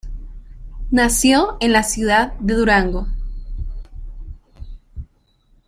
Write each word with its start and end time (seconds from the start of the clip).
Nació 0.89 1.57
en 1.59 1.73
la 1.73 1.83
ciudad 1.83 2.33
de 2.39 2.55
Durango. 2.55 3.07